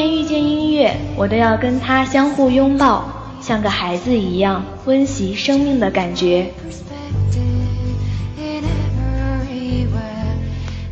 [0.00, 3.04] 天遇见音乐，我都要跟它相互拥抱，
[3.42, 6.46] 像个孩子一样温习生命的感觉。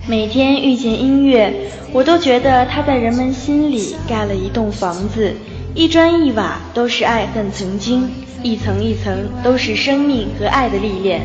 [0.06, 1.50] 每天遇见音乐，
[1.90, 5.34] 我都觉得它在人们心里盖了一栋房子，
[5.74, 8.10] 一砖一瓦都是爱恨曾经，
[8.42, 11.22] 一层一层都是生命和爱的历练。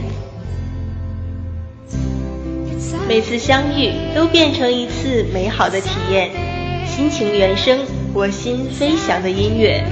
[3.09, 6.31] 每次相遇都变成一次美好的体验，
[6.95, 7.79] 心情原声，
[8.13, 9.83] 我心飞翔的音乐。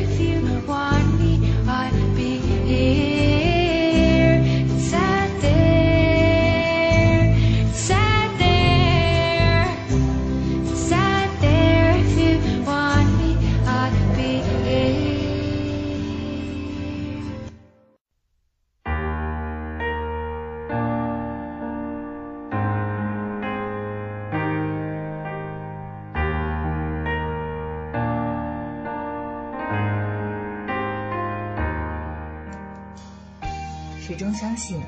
[34.62, 34.80] 信，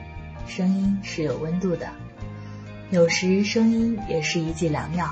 [0.47, 1.87] 声音是有温度的。
[2.91, 5.11] 有时声音也是一剂良药。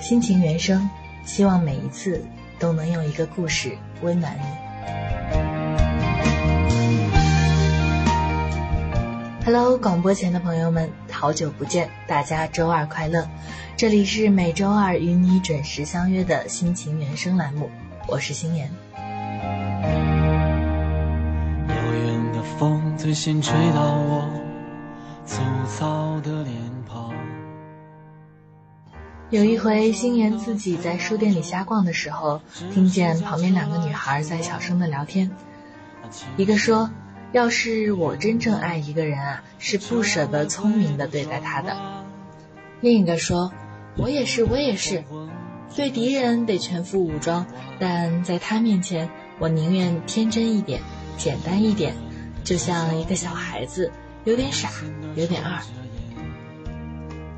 [0.00, 0.88] 心情原声，
[1.26, 2.24] 希望每一次
[2.58, 4.44] 都能用一个故事温暖你。
[9.44, 13.28] Hello，广播前的朋友们，好久不见，大家周二快乐！
[13.76, 17.70] 这里是每周二与你准时相约的心情原声栏目，
[18.08, 18.70] 我是心妍。
[22.58, 24.26] 风最先吹到我
[25.26, 26.54] 粗糙的脸
[26.88, 27.12] 庞。
[29.28, 32.40] 有一回，心妍自己在书店里瞎逛的时候，
[32.72, 35.30] 听见旁边两个女孩在小声的聊天。
[36.38, 36.90] 一个说
[37.32, 41.76] ：“要是我真正爱一个人啊，是不舍得聪明的对待他的。”
[42.80, 43.52] 另一个说
[43.98, 45.04] ：“我也是，我也是，
[45.74, 47.44] 对敌人得全副武装，
[47.78, 49.10] 但在他面前，
[49.40, 50.80] 我宁愿天真一点，
[51.18, 51.94] 简单一点。”
[52.46, 53.90] 就像一个小孩子，
[54.22, 54.70] 有点傻，
[55.16, 55.60] 有点二。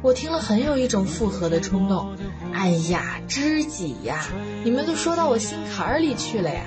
[0.02, 2.14] 我听了很有一种复合的冲动。
[2.52, 4.26] 哎呀，知己呀，
[4.64, 6.60] 你们都说到我心坎儿里去了呀。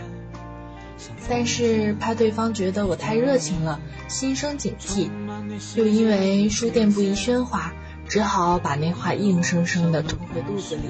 [1.30, 5.12] 但是怕对方觉得我太热情了，心生警惕，
[5.76, 7.72] 又因为书店不宜喧哗，
[8.08, 10.82] 只好把那话硬生生的吞回肚子里，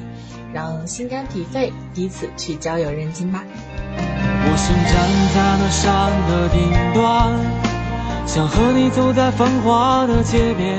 [0.54, 3.44] 让心肝脾肺彼此去交友认亲吧。
[4.54, 4.94] 我想站
[5.34, 10.78] 在那山的顶端，想和你走在繁华的街边。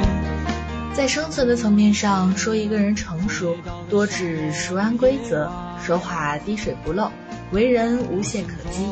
[0.92, 3.56] 在生存的层面上说，一个人成熟，
[3.88, 5.50] 多指熟谙规则，
[5.82, 7.10] 说话滴水不漏，
[7.50, 8.86] 为人无懈可击，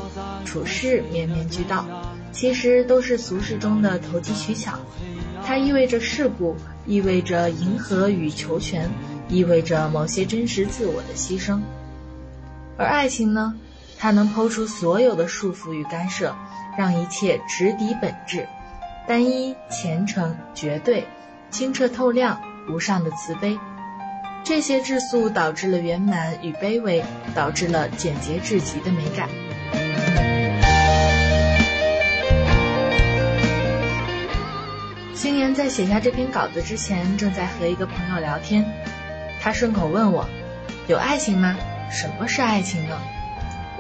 [0.47, 1.85] 处事面面俱到，
[2.33, 4.73] 其实都是俗世中的投机取巧。
[5.45, 8.89] 它意味着世故，意味着迎合与求全，
[9.29, 11.61] 意味着某些真实自我的牺牲。
[12.79, 13.55] 而爱情呢？
[14.01, 16.35] 它能抛出所有的束缚与干涉，
[16.79, 18.49] 让一切直抵本质，
[19.07, 21.07] 单一、虔诚、绝对、
[21.51, 22.41] 清澈透亮、
[22.71, 23.59] 无上的慈悲，
[24.43, 29.29] 这些质素导致了圆满与卑微，导致了简洁至极的美感。
[35.15, 38.65] 星妍在写下这篇稿子之前，正在和一个朋友聊天，
[39.43, 40.27] 他顺口问我
[40.89, 41.55] ：“有爱情吗？
[41.91, 42.99] 什么是爱情呢？”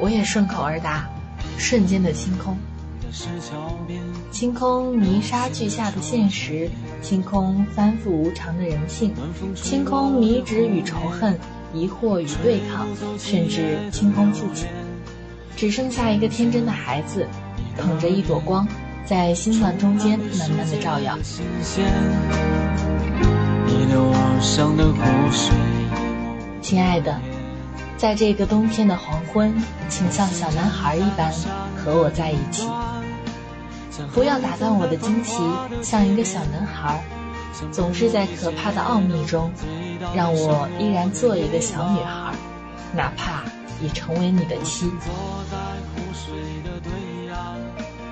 [0.00, 1.08] 我也顺口而答，
[1.58, 2.56] 瞬间的清空，
[4.30, 6.70] 清空泥沙俱下的现实，
[7.02, 9.12] 清空反复无常的人性，
[9.54, 11.38] 清空迷执与仇恨，
[11.74, 14.64] 疑惑与对抗，甚至清空自己，
[15.54, 17.26] 只剩下一个天真的孩子，
[17.76, 18.66] 捧着一朵光，
[19.04, 21.18] 在心乱中间慢慢的照耀。
[26.62, 27.20] 亲爱的。
[28.00, 29.54] 在这个冬天的黄昏，
[29.90, 31.30] 请像小男孩一般
[31.76, 32.66] 和我在一起。
[34.14, 35.42] 不要打断我的惊奇，
[35.82, 37.04] 像一个小男孩，
[37.70, 39.52] 总是在可怕的奥秘中，
[40.16, 42.32] 让我依然做一个小女孩，
[42.94, 43.42] 哪怕
[43.82, 44.90] 已成为你的妻。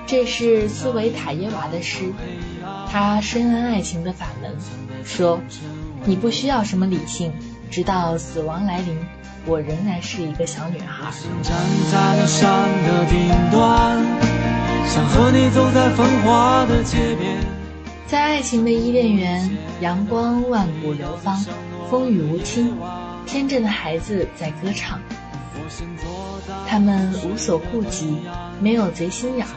[0.05, 2.13] 这是斯维塔耶娃的诗，
[2.91, 4.55] 他深谙爱情的法门，
[5.03, 5.39] 说
[6.05, 7.33] ：“你不需要什么理性，
[7.71, 8.95] 直到死亡来临。”
[9.49, 11.11] 我仍然是一个小女孩。
[11.41, 11.57] 站
[11.91, 13.97] 在了山的顶端，
[14.85, 17.35] 想和你走在繁华的街边。
[18.05, 21.43] 在爱情的伊甸园，阳光万古流芳，
[21.89, 22.75] 风雨无侵，
[23.25, 24.99] 天真的孩子在歌唱。
[26.67, 28.19] 他们无所顾忌，
[28.61, 29.47] 没有贼心眼，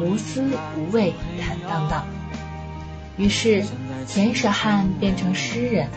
[0.00, 0.40] 无私
[0.76, 2.04] 无畏，坦荡荡。
[3.16, 3.64] 于是，
[4.06, 5.88] 田舍汉变成诗人，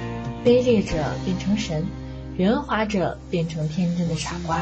[0.43, 1.85] 卑劣者变成神。
[2.37, 4.59] 圆滑者变成天真的傻瓜。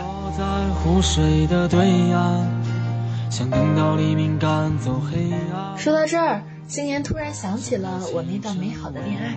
[5.75, 9.35] 说到这儿，星言突然想起了我那段美好的恋爱。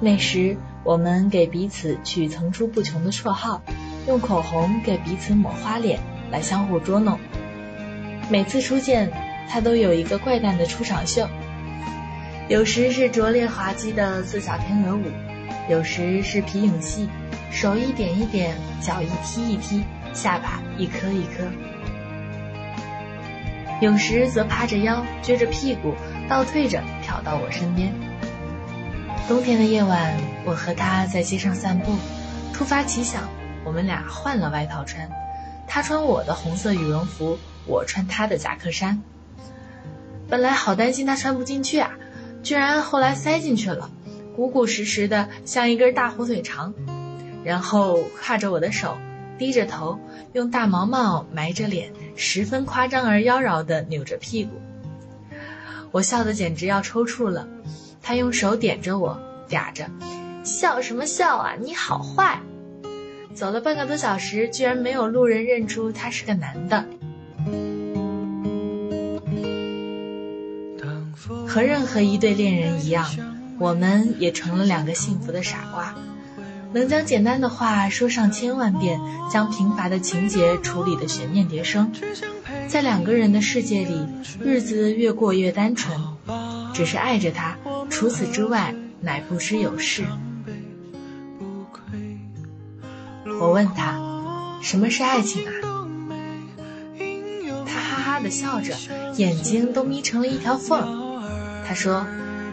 [0.00, 3.60] 那时，我们给彼此取层出不穷的绰号，
[4.08, 6.00] 用口红给彼此抹花脸，
[6.30, 7.18] 来相互捉弄。
[8.30, 9.12] 每次初见，
[9.50, 11.28] 他都有一个怪诞的出场秀，
[12.48, 15.02] 有时是拙劣滑稽的四小天鹅舞，
[15.68, 17.08] 有时是皮影戏，
[17.50, 21.44] 手一点一点，脚一踢一踢，下巴一颗一颗。
[23.80, 25.94] 有时则趴着腰，撅着屁股，
[26.28, 27.92] 倒退着跳到我身边。
[29.28, 30.14] 冬天的夜晚，
[30.44, 31.96] 我和他在街上散步，
[32.54, 33.28] 突发奇想，
[33.64, 35.10] 我们俩换了外套穿，
[35.66, 37.38] 他穿我的红色羽绒服。
[37.68, 39.02] 我穿他的夹克衫，
[40.28, 41.90] 本来好担心他穿不进去啊，
[42.44, 43.90] 居然后来塞进去了，
[44.36, 46.74] 鼓鼓实实的像一根大火腿肠。
[47.42, 48.98] 然后挎着我的手，
[49.38, 49.98] 低着头，
[50.32, 54.50] 用大毛毛埋着脸，十分夸张而妖娆的扭着屁股。
[55.92, 57.48] 我笑得简直要抽搐了，
[58.02, 59.18] 他用手点着我，
[59.48, 59.88] 嗲着
[60.44, 62.40] ：“笑什么笑啊，你好坏！”
[63.32, 66.84] 走了半个多小时，居然没有路人认出他是个男的。
[71.46, 73.06] 和任何一对恋人一样，
[73.58, 75.94] 我们也成了两个幸福的傻瓜，
[76.72, 79.00] 能将简单的话说上千万遍，
[79.32, 81.90] 将平凡的情节处理的悬念迭生，
[82.68, 84.06] 在两个人的世界里，
[84.40, 85.98] 日子越过越单纯，
[86.74, 87.56] 只是爱着他，
[87.88, 90.04] 除此之外乃不知有事。
[93.40, 95.52] 我问他，什么是爱情啊？
[97.66, 98.74] 他哈哈的笑着，
[99.16, 101.22] 眼睛都眯成了一条缝。
[101.66, 102.06] 他说：“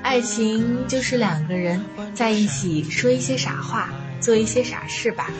[0.03, 1.83] 爱情就是两个人
[2.13, 3.89] 在一起说一些傻话，
[4.19, 5.31] 做一些傻事吧。”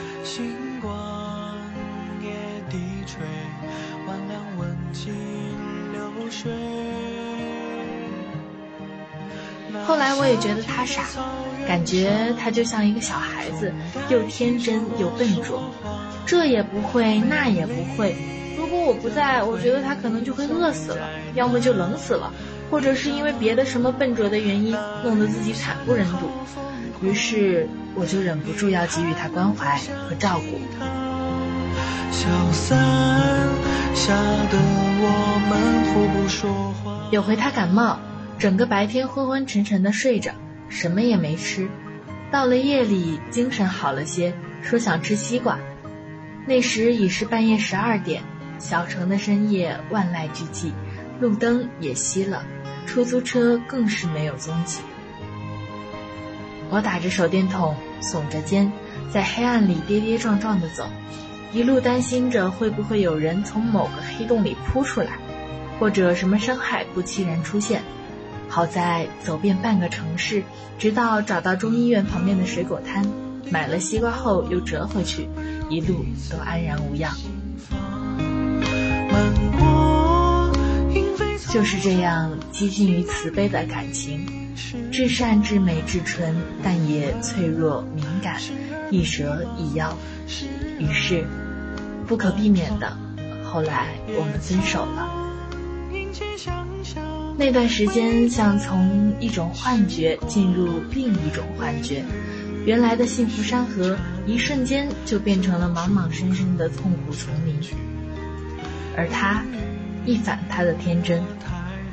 [9.86, 11.04] 后来我也觉得他傻，
[11.68, 13.72] 感觉他就像一个小孩子，
[14.08, 15.62] 又天真又笨拙，
[16.24, 18.16] 这也不会，那也不会。
[18.56, 22.32] 如果我不在，我觉得他可能就会饿死了，要么就冷死了。
[22.74, 26.28] 或者是因为别的什么笨拙的原因，弄得自己惨不忍睹，
[27.06, 29.78] 于是我就忍不住要给予他关怀
[30.08, 30.60] 和照顾。
[37.12, 38.00] 有回他感冒，
[38.40, 40.32] 整个白天昏昏沉沉的睡着，
[40.68, 41.68] 什么也没吃。
[42.32, 45.60] 到了夜里，精神好了些，说想吃西瓜。
[46.44, 48.24] 那时已是半夜十二点，
[48.58, 50.72] 小城的深夜万籁俱寂，
[51.20, 52.42] 路灯也熄了。
[52.86, 54.80] 出租车更是没有踪迹。
[56.70, 58.72] 我打着手电筒，耸着肩，
[59.12, 60.84] 在黑暗里跌跌撞撞地走，
[61.52, 65.18] 一路担心着会不会有人从某个黑洞里扑出来，
[65.78, 67.82] 或者什么伤害不期然出现。
[68.48, 70.42] 好在走遍半个城市，
[70.78, 73.04] 直到找到中医院旁边的水果摊，
[73.50, 75.28] 买了西瓜后又折回去，
[75.68, 77.12] 一路都安然无恙。
[81.54, 84.26] 就是这样接近于慈悲的感情，
[84.90, 86.34] 至善至美至纯，
[86.64, 88.40] 但也脆弱敏感，
[88.90, 89.96] 易折易妖。
[90.80, 91.24] 于是，
[92.08, 92.98] 不可避免的，
[93.44, 95.08] 后来我们分手了。
[97.38, 102.02] 那段时间像从一种幻觉进入另一种幻觉，
[102.66, 103.96] 原来的幸福山河，
[104.26, 107.60] 一瞬间就变成了莽莽深深的痛苦丛林。
[108.96, 109.44] 而他。
[110.06, 111.22] 一反他的天真，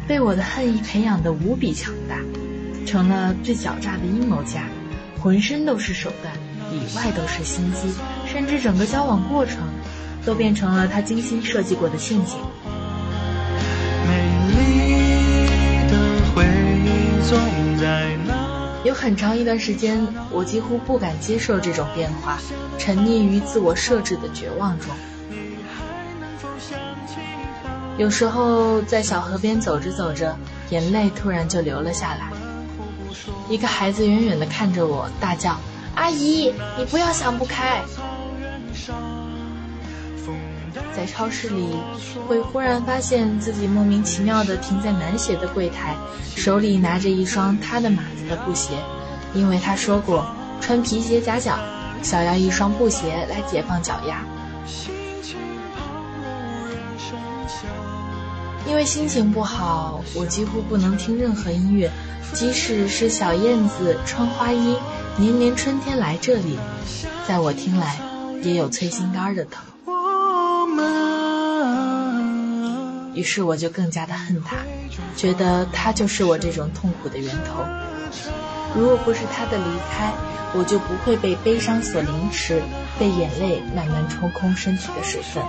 [0.07, 2.17] 被我的恨意培养的无比强大，
[2.85, 4.63] 成了最狡诈的阴谋家，
[5.19, 6.33] 浑身都是手段，
[6.71, 7.93] 里外都是心机，
[8.25, 9.59] 甚至整个交往过程，
[10.25, 12.37] 都变成了他精心设计过的陷阱。
[18.83, 22.39] 有很长一段时间，我几乎不敢接受这种变化，
[22.77, 24.89] 沉溺于自我设置的绝望中。
[27.97, 30.35] 有时候在小河边走着走着，
[30.69, 32.31] 眼泪突然就流了下来。
[33.49, 35.57] 一个孩子远远地看着我，大叫
[35.95, 37.81] ：“阿姨，你不要想不开！”
[40.95, 41.75] 在超市里，
[42.27, 45.95] 会忽然发现自己莫名其妙地停在男鞋的柜台，
[46.35, 48.73] 手里拿着一双他的码子的布鞋，
[49.33, 50.25] 因为他说过
[50.59, 51.57] 穿皮鞋夹脚，
[52.01, 54.23] 想要一双布鞋来解放脚丫。
[58.67, 61.91] 因为心情不好，我几乎不能听任何音乐，
[62.33, 64.77] 即使是小燕子、穿花衣、
[65.17, 66.57] 年年春天来这里，
[67.27, 67.99] 在我听来
[68.43, 69.63] 也有催心肝的疼。
[73.13, 74.57] 于是我就更加的恨他，
[75.17, 77.65] 觉得他就是我这种痛苦的源头。
[78.73, 80.13] 如果不是他的离开，
[80.53, 82.61] 我就不会被悲伤所凌迟，
[82.97, 85.43] 被眼泪慢慢抽空身体的水分。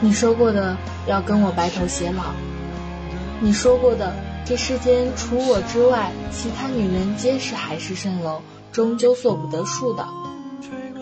[0.00, 0.76] 你说过的
[1.08, 2.22] 要跟我白头偕老，
[3.40, 4.14] 你说过的
[4.44, 8.40] 这世间除我之外，其他女人皆是海市蜃楼，
[8.70, 10.06] 终究做不得数的。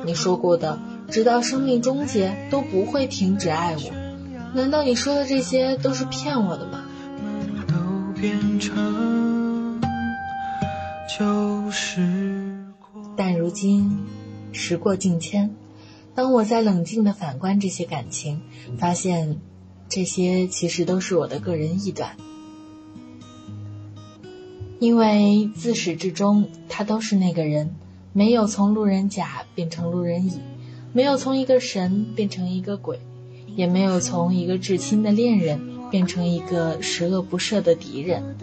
[0.04, 0.78] 你说过的
[1.10, 3.92] 直到生命终结都不会停止爱我。
[4.54, 6.82] 难道你说的这些都是骗我的吗？
[13.14, 14.06] 但如今
[14.52, 15.54] 时过境迁，
[16.16, 18.40] 当我在冷静的反观这些感情，
[18.78, 19.38] 发现
[19.88, 22.16] 这些其实都是我的个人臆断，
[24.80, 27.76] 因为自始至终他都是那个人，
[28.12, 30.40] 没有从路人甲变成路人乙，
[30.92, 32.98] 没有从一个神变成一个鬼。
[33.54, 35.58] 也没有从一个至亲的恋人
[35.90, 38.36] 变成一个十恶不赦的敌人。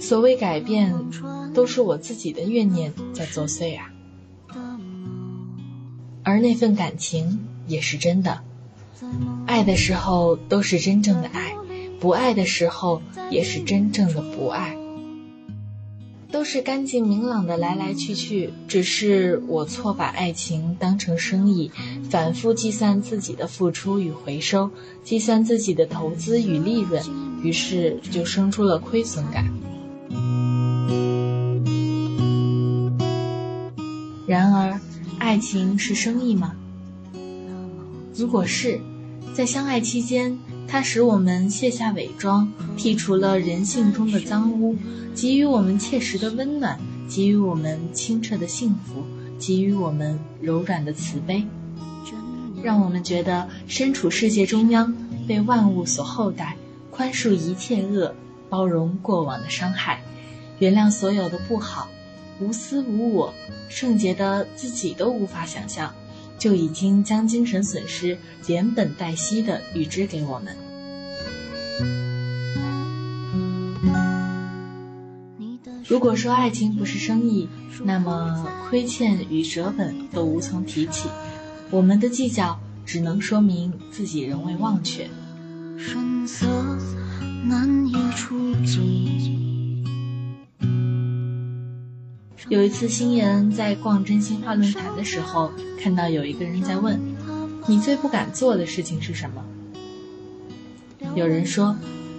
[0.00, 0.94] 所谓改变，
[1.52, 3.92] 都是我自己的怨念在作祟啊。
[6.26, 8.40] 而那份感情也是真的，
[9.46, 11.54] 爱的时候都是真正的爱，
[12.00, 14.76] 不爱的时候也是真正的不爱。
[16.32, 21.70] 都是干净明朗的来来去去，只是我错把爱情当成生意，
[22.10, 24.70] 反复计算自己的付出与回收，
[25.04, 27.04] 计算自己的投资与利润，
[27.44, 29.44] 于是就生出了亏损感。
[34.26, 34.75] 然而，
[35.36, 36.56] 爱情是生意吗？
[38.14, 38.80] 如果是，
[39.34, 40.38] 在相爱期间。
[40.66, 44.74] 它使我们卸下伪装，剔除了人性中的脏污，
[45.14, 49.04] 给予我们切实的温暖，给予我们清澈的幸福，
[49.38, 51.44] 给予我们柔软的慈悲，
[52.62, 54.96] 让我们觉得身处世界中央，
[55.28, 56.56] 被万物所厚待，
[56.90, 58.14] 宽恕一切恶，
[58.48, 60.00] 包容过往的伤害，
[60.60, 61.88] 原谅所有的不好，
[62.40, 63.34] 无私无我，
[63.68, 65.94] 圣洁的自己都无法想象。
[66.38, 70.54] 就已经将精神损失连本带息的预支给我们。
[75.88, 77.48] 如果说爱情不是生意，
[77.84, 81.08] 那么亏欠与折本都无从提起。
[81.70, 85.08] 我们的计较只能说明自己仍未忘却。
[86.26, 86.46] 色
[87.46, 89.45] 难以触及。
[92.48, 95.50] 有一次，星言在逛真心话论坛的时候，
[95.80, 96.96] 看到有一个人在问
[97.66, 99.44] ：“你最不敢做的事情是什么？”
[101.16, 101.76] 有人说：“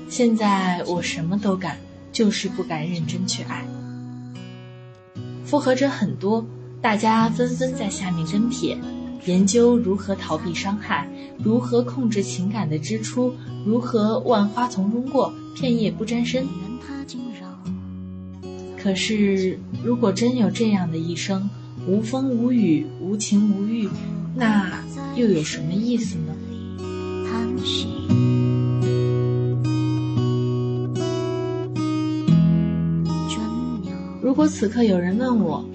[0.10, 1.78] 现在我什么都敢，
[2.12, 3.66] 就是不敢认真去爱。”
[5.46, 6.46] 附和者很多，
[6.82, 8.78] 大家纷纷在下面跟帖，
[9.26, 11.08] 研究如何逃避伤害，
[11.42, 13.34] 如何控制情感的支出，
[13.66, 16.46] 如何万花丛中过，片叶不沾身。
[18.88, 21.50] 可是，如果真有这样的一生，
[21.86, 23.90] 无风无雨，无情无欲，
[24.34, 24.82] 那
[25.18, 26.34] 又有什么意思呢？
[34.22, 35.66] 如果此刻有人问我，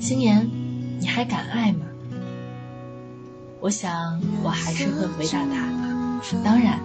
[0.00, 0.50] 星言，
[0.98, 1.86] 你还敢爱吗？
[3.60, 5.70] 我想，我还是会回答他，
[6.44, 6.80] 当然，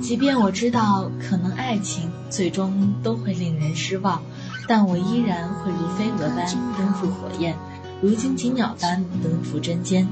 [0.00, 4.22] 即便我知道可能爱情最终都会令人失望。
[4.66, 6.46] 但我依然会如飞蛾般
[6.76, 7.56] 奔赴火焰，
[8.02, 10.06] 如荆棘鸟般奔赴针尖。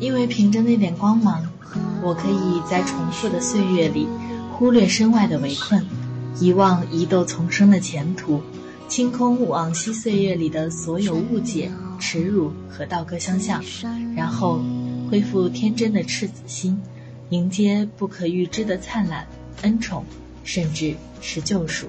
[0.00, 1.46] 因为凭着那点光芒，
[2.02, 4.08] 我可以在重复的岁月里
[4.52, 5.86] 忽略身外的围困，
[6.40, 8.42] 遗忘疑窦丛生的前途，
[8.88, 11.70] 清空往昔岁月里的所有误解、
[12.00, 13.62] 耻辱和道格相向，
[14.16, 14.60] 然后
[15.08, 16.80] 恢复天真的赤子心，
[17.30, 19.26] 迎接不可预知的灿烂、
[19.62, 20.04] 恩宠，
[20.44, 21.88] 甚至是救赎。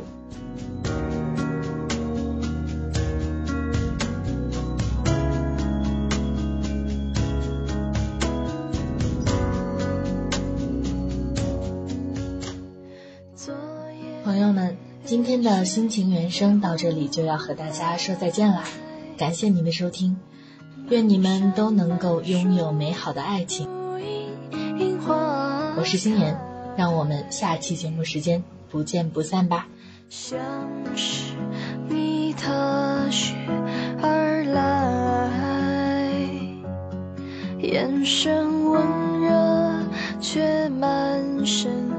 [14.24, 14.76] 朋友们
[15.06, 18.64] 今天的心情原声到这里就要和大家说再见了，
[19.18, 20.18] 感谢您的收听，
[20.90, 23.85] 愿你们都能够拥有美好的爱情。
[25.78, 26.38] 我是心妍，
[26.78, 29.68] 让我们下期节目时间不见不散吧。
[30.10, 30.40] 像
[30.96, 31.34] 是
[31.90, 33.36] 你踏雪
[34.02, 36.10] 而来，
[37.60, 38.82] 眼神温
[39.22, 39.84] 热
[40.22, 41.95] 却满身。